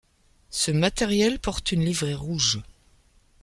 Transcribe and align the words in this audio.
Ce 0.49 0.71
matériel 0.71 1.37
porte 1.37 1.71
une 1.71 1.85
livrée 1.85 2.15
rouge. 2.15 2.59